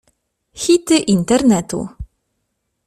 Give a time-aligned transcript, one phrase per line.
[0.61, 1.79] Hity internetu.